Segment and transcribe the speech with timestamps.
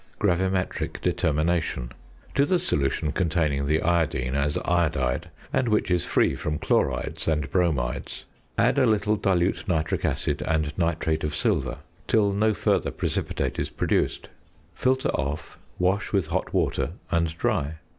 [0.17, 1.91] GRAVIMETRIC DETERMINATION.
[2.33, 7.51] To the solution containing the iodine, as iodide, and which is free from chlorides (and
[7.51, 8.25] bromides),
[8.57, 11.77] add a little dilute nitric acid and nitrate of silver
[12.07, 14.27] till no further precipitate is produced.
[14.73, 17.75] Filter off, wash with hot water, and dry.